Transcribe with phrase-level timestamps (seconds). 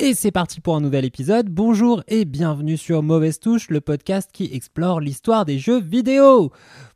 [0.00, 1.48] Et c'est parti pour un nouvel épisode.
[1.48, 6.50] Bonjour et bienvenue sur Mauvaise Touche, le podcast qui explore l'histoire des jeux vidéo.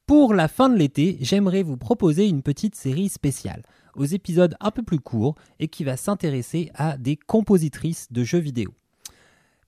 [0.04, 3.62] Pour la fin de l'été, j'aimerais vous proposer une petite série spéciale,
[3.94, 8.40] aux épisodes un peu plus courts et qui va s'intéresser à des compositrices de jeux
[8.40, 8.74] vidéo.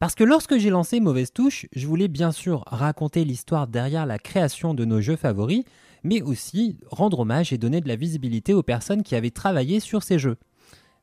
[0.00, 4.18] Parce que lorsque j'ai lancé Mauvaise Touche, je voulais bien sûr raconter l'histoire derrière la
[4.18, 5.62] création de nos jeux favoris,
[6.02, 10.02] mais aussi rendre hommage et donner de la visibilité aux personnes qui avaient travaillé sur
[10.02, 10.36] ces jeux.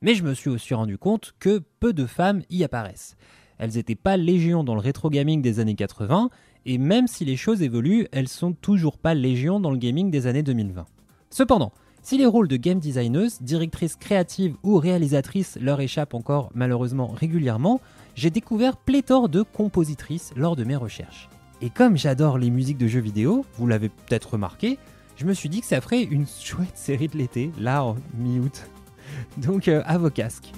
[0.02, 3.18] Mais je me suis aussi rendu compte que peu de femmes y apparaissent.
[3.58, 6.30] Elles n'étaient pas légion dans le rétro gaming des années 80,
[6.66, 10.28] et même si les choses évoluent, elles sont toujours pas légion dans le gaming des
[10.28, 10.86] années 2020.
[11.30, 11.72] Cependant,
[12.04, 17.82] si les rôles de game designeuse, directrice créative ou réalisatrice leur échappent encore malheureusement régulièrement,
[18.16, 21.30] j'ai découvert pléthore de compositrices lors de mes recherches.
[21.62, 24.78] Et comme j'adore les musiques de jeux vidéo, vous l'avez peut-être remarqué,
[25.16, 28.70] je me suis dit que ça ferait une chouette série de l'été, là en mi-août.
[29.38, 30.52] Donc euh, à vos casques.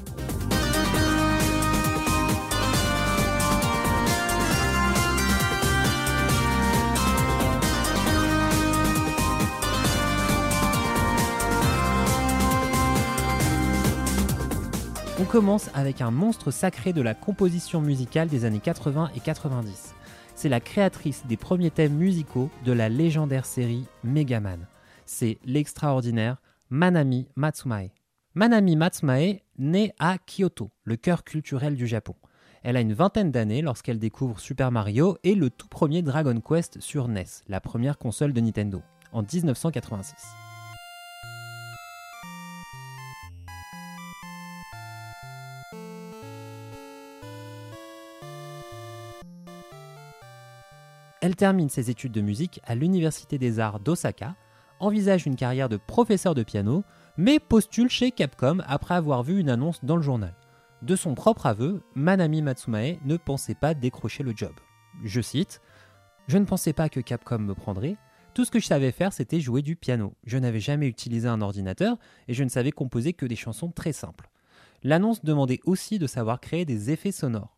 [15.21, 19.93] On commence avec un monstre sacré de la composition musicale des années 80 et 90.
[20.33, 24.65] C'est la créatrice des premiers thèmes musicaux de la légendaire série Megaman.
[25.05, 26.37] C'est l'extraordinaire
[26.69, 27.89] Manami Matsumae.
[28.35, 32.13] Manami Matsumae naît à Kyoto, le cœur culturel du Japon.
[32.61, 36.79] Elle a une vingtaine d'années lorsqu'elle découvre Super Mario et le tout premier Dragon Quest
[36.79, 40.13] sur NES, la première console de Nintendo, en 1986.
[51.21, 54.35] Elle termine ses études de musique à l'Université des Arts d'Osaka,
[54.79, 56.83] envisage une carrière de professeur de piano,
[57.19, 60.33] mais postule chez Capcom après avoir vu une annonce dans le journal.
[60.81, 64.53] De son propre aveu, Manami Matsumae ne pensait pas décrocher le job.
[65.03, 65.59] Je cite
[66.29, 67.97] Je ne pensais pas que Capcom me prendrait.
[68.33, 70.13] Tout ce que je savais faire, c'était jouer du piano.
[70.23, 71.97] Je n'avais jamais utilisé un ordinateur
[72.29, 74.29] et je ne savais composer que des chansons très simples.
[74.81, 77.57] L'annonce demandait aussi de savoir créer des effets sonores.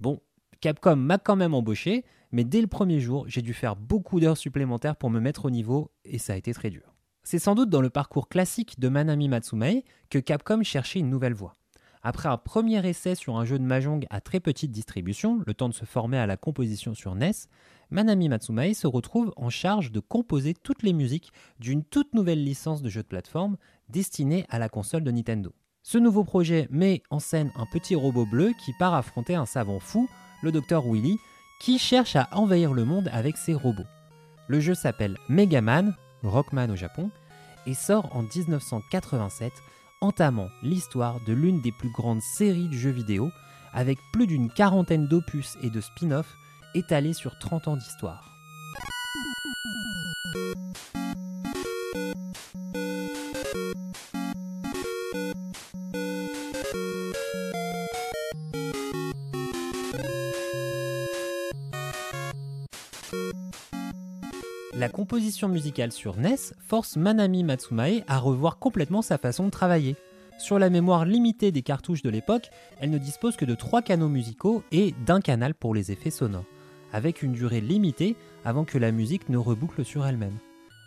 [0.00, 0.22] Bon,
[0.62, 4.38] Capcom m'a quand même embauché, mais dès le premier jour, j'ai dû faire beaucoup d'heures
[4.38, 6.91] supplémentaires pour me mettre au niveau et ça a été très dur.
[7.24, 11.34] C'est sans doute dans le parcours classique de Manami Matsumae que Capcom cherchait une nouvelle
[11.34, 11.56] voie.
[12.02, 15.68] Après un premier essai sur un jeu de Mahjong à très petite distribution, le temps
[15.68, 17.30] de se former à la composition sur NES,
[17.90, 22.82] Manami Matsumae se retrouve en charge de composer toutes les musiques d'une toute nouvelle licence
[22.82, 23.56] de jeu de plateforme
[23.88, 25.52] destinée à la console de Nintendo.
[25.84, 29.78] Ce nouveau projet met en scène un petit robot bleu qui part affronter un savant
[29.78, 30.08] fou
[30.42, 31.18] le docteur Willy,
[31.60, 33.86] qui cherche à envahir le monde avec ses robots.
[34.48, 37.10] Le jeu s'appelle Megaman, Rockman au Japon,
[37.66, 39.52] et sort en 1987,
[40.00, 43.30] entamant l'histoire de l'une des plus grandes séries de jeux vidéo,
[43.72, 46.36] avec plus d'une quarantaine d'opus et de spin-offs
[46.74, 48.28] étalés sur 30 ans d'histoire.
[64.82, 69.94] La composition musicale sur NES force Manami Matsumae à revoir complètement sa façon de travailler.
[70.38, 72.50] Sur la mémoire limitée des cartouches de l'époque,
[72.80, 76.46] elle ne dispose que de trois canaux musicaux et d'un canal pour les effets sonores,
[76.92, 80.36] avec une durée limitée avant que la musique ne reboucle sur elle-même.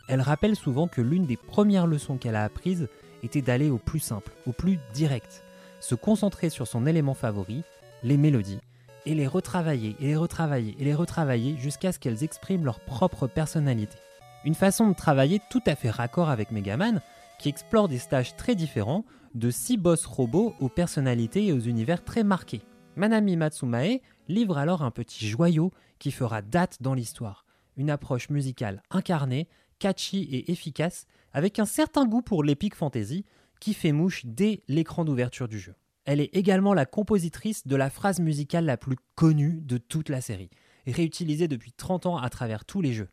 [0.10, 2.90] Elle rappelle souvent que l'une des premières leçons qu'elle a apprises
[3.24, 5.42] était d'aller au plus simple, au plus direct,
[5.80, 7.64] se concentrer sur son élément favori,
[8.04, 8.60] les mélodies,
[9.06, 13.28] et les retravailler, et les retravailler, et les retravailler jusqu'à ce qu'elles expriment leur propre
[13.28, 13.98] personnalité.
[14.44, 17.02] Une façon de travailler tout à fait raccord avec Megaman,
[17.40, 22.04] qui explore des stages très différents, de six boss robots aux personnalités et aux univers
[22.04, 22.62] très marqués.
[22.96, 27.46] Manami Matsumae livre alors un petit joyau qui fera date dans l'histoire.
[27.76, 29.48] Une approche musicale incarnée,
[29.80, 33.26] catchy et efficace, avec un certain goût pour l'épique fantasy,
[33.60, 35.76] qui fait mouche dès l'écran d'ouverture du jeu.
[36.06, 40.22] Elle est également la compositrice de la phrase musicale la plus connue de toute la
[40.22, 40.52] série,
[40.86, 43.10] réutilisée depuis 30 ans à travers tous les jeux.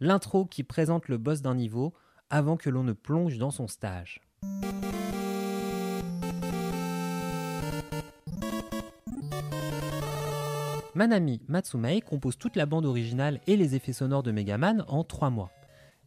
[0.00, 1.94] L'intro qui présente le boss d'un niveau
[2.28, 4.20] avant que l'on ne plonge dans son stage.
[10.94, 15.30] Manami Matsumae compose toute la bande originale et les effets sonores de Megaman en 3
[15.30, 15.50] mois.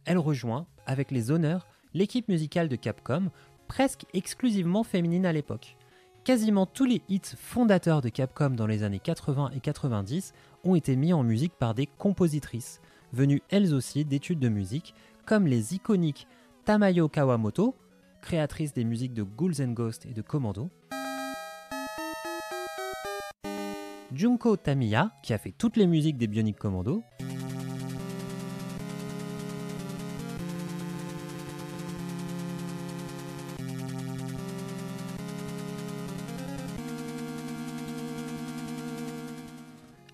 [0.04, 3.30] Elle rejoint, avec les honneurs, l'équipe musicale de Capcom,
[3.66, 5.76] presque exclusivement féminine à l'époque.
[6.24, 10.34] Quasiment tous les hits fondateurs de Capcom dans les années 80 et 90
[10.64, 12.82] ont été mis en musique par des compositrices,
[13.12, 14.94] venues elles aussi d'études de musique,
[15.24, 16.26] comme les iconiques
[16.66, 17.74] Tamayo Kawamoto,
[18.20, 20.68] créatrice des musiques de Ghouls and Ghosts et de Commando,
[24.14, 27.02] Junko Tamiya, qui a fait toutes les musiques des Bionic Commando.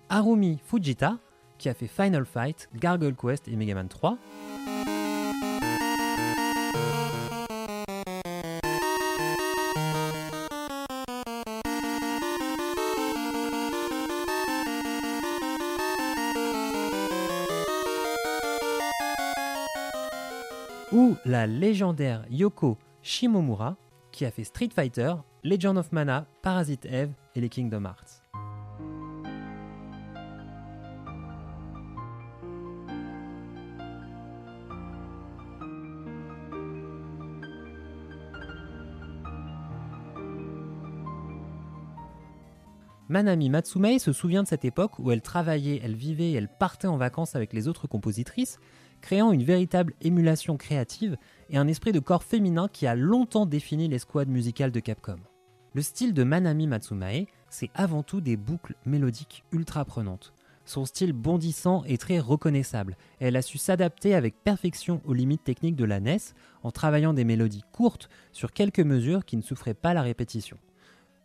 [0.09, 1.17] Harumi Fujita,
[1.57, 4.17] qui a fait Final Fight, Gargoyle Quest et Mega Man 3.
[20.93, 23.75] ou la légendaire Yoko Shimomura
[24.17, 25.13] qui a fait Street Fighter,
[25.43, 28.16] Legend of Mana, Parasite Eve et les Kingdom Hearts.
[43.17, 46.97] Manami Matsumae se souvient de cette époque où elle travaillait, elle vivait, elle partait en
[46.97, 48.59] vacances avec les autres compositrices,
[49.01, 51.17] créant une véritable émulation créative
[51.49, 55.17] et un esprit de corps féminin qui a longtemps défini l'escouade musicale de Capcom.
[55.73, 60.31] Le style de Manami Matsumae, c'est avant tout des boucles mélodiques ultra prenantes.
[60.65, 65.75] Son style bondissant est très reconnaissable elle a su s'adapter avec perfection aux limites techniques
[65.75, 66.17] de la NES
[66.61, 70.59] en travaillant des mélodies courtes sur quelques mesures qui ne souffraient pas la répétition.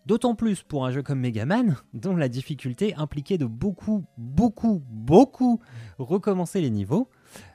[0.05, 4.83] D'autant plus pour un jeu comme Mega Man, dont la difficulté impliquait de beaucoup, beaucoup,
[4.91, 5.61] beaucoup
[5.99, 7.09] recommencer les niveaux.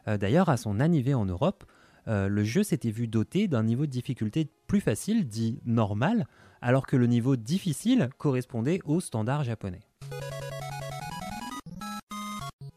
[0.07, 1.65] Euh, d'ailleurs, à son arrivée en Europe,
[2.07, 6.25] euh, le jeu s'était vu doté d'un niveau de difficulté plus facile, dit normal,
[6.61, 9.81] alors que le niveau difficile correspondait au standard japonais.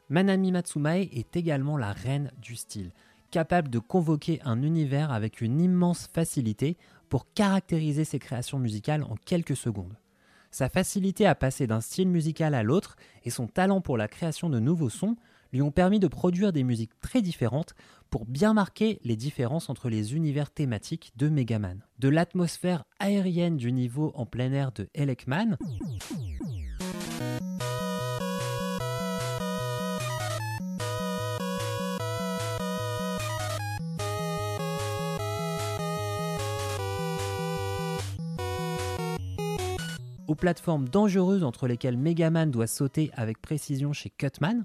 [0.08, 2.90] Manami Matsumae est également la reine du style,
[3.31, 6.77] capable de convoquer un univers avec une immense facilité
[7.09, 9.97] pour caractériser ses créations musicales en quelques secondes.
[10.50, 14.50] Sa facilité à passer d'un style musical à l'autre et son talent pour la création
[14.50, 15.17] de nouveaux sons
[15.53, 17.75] lui ont permis de produire des musiques très différentes
[18.09, 21.81] pour bien marquer les différences entre les univers thématiques de Megaman.
[21.99, 25.56] De l'atmosphère aérienne du niveau en plein air de Elekman,
[40.31, 44.65] aux plateformes dangereuses entre lesquelles Megaman doit sauter avec précision chez Cutman.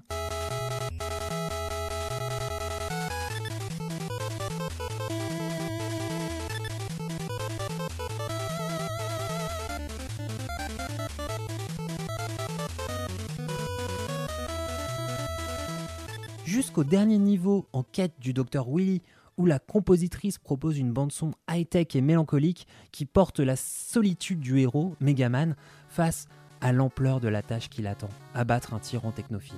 [16.44, 19.02] Jusqu'au dernier niveau en quête du Dr Willy
[19.36, 24.94] où la compositrice propose une bande-son high-tech et mélancolique qui porte la solitude du héros,
[25.00, 25.54] Megaman,
[25.88, 26.26] face
[26.60, 29.56] à l'ampleur de la tâche qui l'attend, abattre un tyran technophile.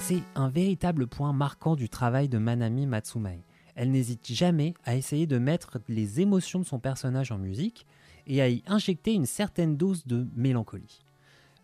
[0.00, 3.44] C'est un véritable point marquant du travail de Manami Matsumae.
[3.76, 7.86] Elle n'hésite jamais à essayer de mettre les émotions de son personnage en musique
[8.26, 11.04] et à y injecter une certaine dose de mélancolie.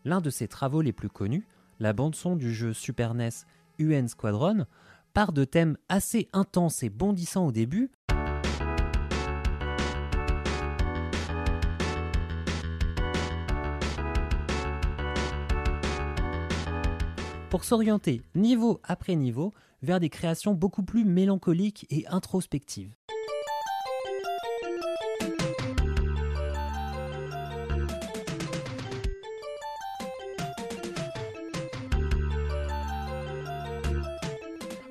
[0.05, 1.47] L'un de ses travaux les plus connus,
[1.81, 3.31] la bande-son du jeu Super NES
[3.79, 4.67] UN Squadron,
[5.13, 7.91] part de thèmes assez intenses et bondissants au début,
[17.51, 22.95] pour s'orienter niveau après niveau vers des créations beaucoup plus mélancoliques et introspectives.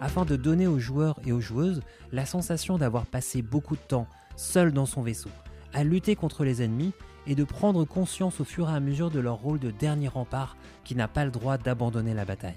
[0.05, 1.81] afin de donner aux joueurs et aux joueuses
[2.11, 5.31] la sensation d'avoir passé beaucoup de temps seul dans son vaisseau,
[5.73, 6.93] à lutter contre les ennemis
[7.27, 10.57] et de prendre conscience au fur et à mesure de leur rôle de dernier rempart
[10.83, 12.55] qui n'a pas le droit d'abandonner la bataille.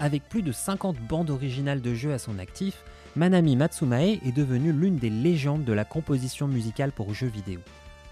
[0.00, 2.84] Avec plus de 50 bandes originales de jeux à son actif,
[3.16, 7.60] Manami Matsumae est devenue l'une des légendes de la composition musicale pour jeux vidéo.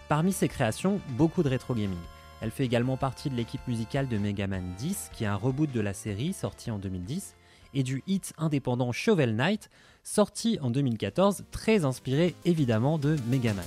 [0.08, 1.98] Parmi ses créations, beaucoup de rétro gaming.
[2.40, 5.70] Elle fait également partie de l'équipe musicale de Mega Man 10, qui est un reboot
[5.70, 7.34] de la série sorti en 2010,
[7.74, 9.70] et du hit indépendant Shovel Knight,
[10.02, 13.64] sorti en 2014, très inspiré évidemment de Mega Man.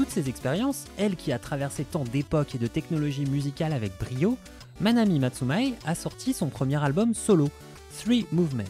[0.00, 4.38] Toutes ces expériences, elle qui a traversé tant d'époques et de technologies musicales avec brio,
[4.80, 7.50] Manami Matsumae a sorti son premier album solo,
[7.98, 8.64] Three Movement,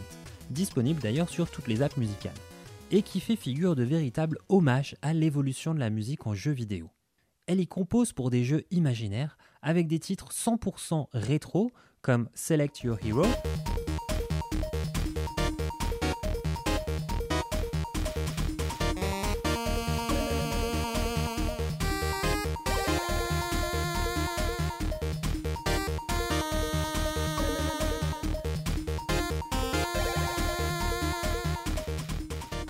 [0.51, 2.35] disponible d'ailleurs sur toutes les apps musicales,
[2.91, 6.91] et qui fait figure de véritable hommage à l'évolution de la musique en jeu vidéo.
[7.47, 11.71] Elle y compose pour des jeux imaginaires avec des titres 100% rétro
[12.03, 13.23] comme Select Your Hero,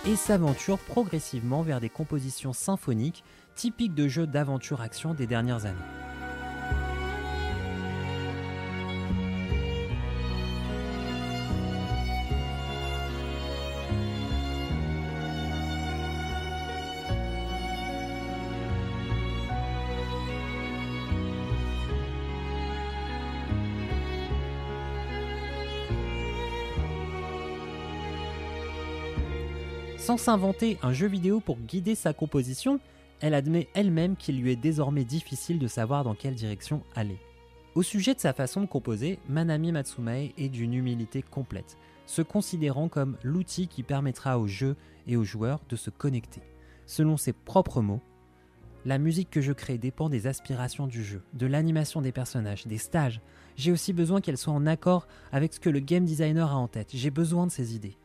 [0.05, 3.23] et s'aventure progressivement vers des compositions symphoniques
[3.55, 6.00] typiques de jeux d'aventure-action des dernières années.
[30.11, 32.81] Sans s'inventer un jeu vidéo pour guider sa composition,
[33.21, 37.17] elle admet elle-même qu'il lui est désormais difficile de savoir dans quelle direction aller.
[37.75, 41.77] Au sujet de sa façon de composer, Manami Matsumae est d'une humilité complète,
[42.07, 44.75] se considérant comme l'outil qui permettra au jeu
[45.07, 46.41] et aux joueurs de se connecter.
[46.85, 48.01] Selon ses propres mots,
[48.83, 52.79] la musique que je crée dépend des aspirations du jeu, de l'animation des personnages, des
[52.79, 53.21] stages.
[53.55, 56.67] J'ai aussi besoin qu'elle soit en accord avec ce que le game designer a en
[56.67, 56.89] tête.
[56.93, 57.95] J'ai besoin de ses idées.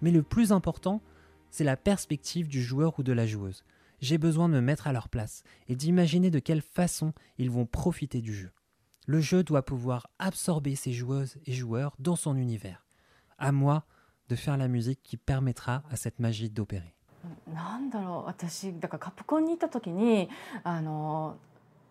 [0.00, 1.02] Mais le plus important,
[1.51, 3.63] c'est la perspective du joueur ou de la joueuse.
[4.01, 7.65] J'ai besoin de me mettre à leur place et d'imaginer de quelle façon ils vont
[7.65, 8.51] profiter du jeu.
[9.07, 12.85] Le jeu doit pouvoir absorber ces joueuses et joueurs dans son univers.
[13.37, 13.85] À moi
[14.29, 16.95] de faire la musique qui permettra à cette magie d'opérer.
[17.51, 20.29] なんだろう私だからカプコンに行った時に
[20.63, 21.37] あの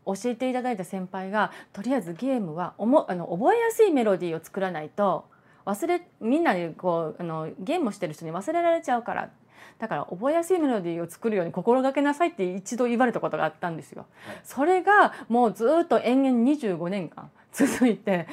[0.07, 5.25] 教えていただいた先輩がとりあえずゲームはおもあの覚えやすいメロディーを作らないと
[5.65, 9.31] 忘れみんなでこうあのゲームをしてる人に忘れられちゃうから
[9.80, 14.06] だから覚えやすいメロディーを作るように心がけなさいって一度言われたことがあったんですよ。
[14.44, 18.28] それがもうずっと延々25年間 続いて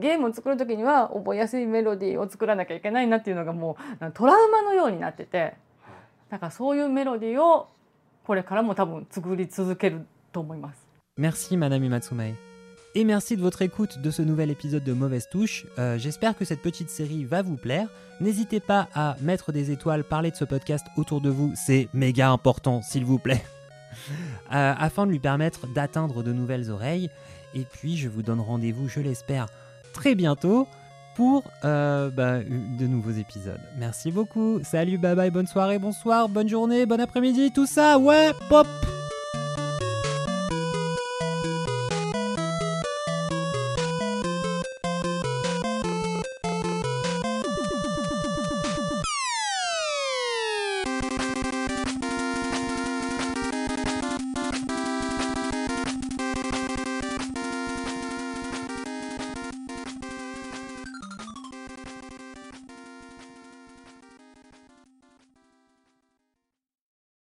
[0.00, 5.54] ゲームを作る時には覚えやすいメロディーを作らなきゃいけないなっていうのがもうトラウマのようになってて
[6.30, 7.68] だからそういうメロディーを
[8.24, 10.86] これからも多分作り続けると思います。
[11.18, 12.49] Merci Madame Matsumae.
[12.96, 15.64] Et merci de votre écoute de ce nouvel épisode de Mauvaise Touche.
[15.78, 17.88] Euh, J'espère que cette petite série va vous plaire.
[18.20, 22.30] N'hésitez pas à mettre des étoiles, parler de ce podcast autour de vous, c'est méga
[22.30, 23.44] important, s'il vous plaît,
[24.52, 27.10] euh, afin de lui permettre d'atteindre de nouvelles oreilles.
[27.54, 29.46] Et puis, je vous donne rendez-vous, je l'espère,
[29.92, 30.66] très bientôt
[31.14, 33.60] pour euh, bah, de nouveaux épisodes.
[33.78, 34.60] Merci beaucoup.
[34.64, 38.66] Salut, bye bye, bonne soirée, bonsoir, bonne journée, bon après-midi, tout ça, ouais, pop